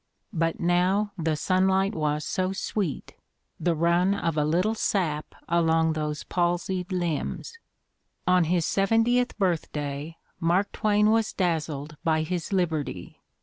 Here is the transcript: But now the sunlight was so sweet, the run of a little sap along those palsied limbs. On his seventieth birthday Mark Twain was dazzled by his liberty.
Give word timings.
But 0.33 0.59
now 0.59 1.11
the 1.15 1.35
sunlight 1.35 1.93
was 1.93 2.25
so 2.25 2.53
sweet, 2.53 3.13
the 3.59 3.75
run 3.75 4.15
of 4.15 4.35
a 4.35 4.43
little 4.43 4.73
sap 4.73 5.35
along 5.47 5.93
those 5.93 6.23
palsied 6.23 6.91
limbs. 6.91 7.59
On 8.25 8.45
his 8.45 8.65
seventieth 8.65 9.37
birthday 9.37 10.17
Mark 10.39 10.71
Twain 10.71 11.11
was 11.11 11.31
dazzled 11.33 11.97
by 12.03 12.23
his 12.23 12.51
liberty. 12.51 13.19